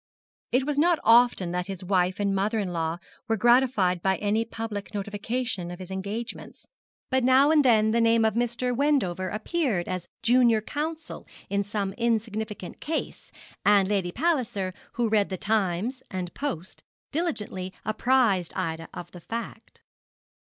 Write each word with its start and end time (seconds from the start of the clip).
It 0.51 0.65
was 0.65 0.79
not 0.79 0.97
often 1.03 1.51
that 1.51 1.67
his 1.67 1.83
wife 1.83 2.19
and 2.19 2.33
mother 2.33 2.57
in 2.57 2.73
law 2.73 2.97
were 3.27 3.37
gratified 3.37 4.01
by 4.01 4.17
any 4.17 4.43
public 4.43 4.95
notification 4.95 5.69
of 5.69 5.77
his 5.77 5.91
engagements; 5.91 6.65
but 7.11 7.23
now 7.23 7.51
and 7.51 7.63
then 7.63 7.91
the 7.91 8.01
name 8.01 8.25
of 8.25 8.33
Mr. 8.33 8.75
Wendover 8.75 9.29
appeared 9.29 9.87
as 9.87 10.07
junior 10.23 10.59
counsel 10.59 11.27
in 11.51 11.63
some 11.63 11.93
insignificant 11.99 12.79
case, 12.81 13.31
and 13.63 13.87
Lady 13.87 14.11
Palliser, 14.11 14.73
who 14.93 15.07
read 15.07 15.29
the 15.29 15.37
Times 15.37 16.01
and 16.09 16.33
Post, 16.33 16.81
diligently 17.11 17.71
apprised 17.85 18.53
Ida 18.55 18.89
of 18.95 19.11
the 19.11 19.21
fact. 19.21 19.81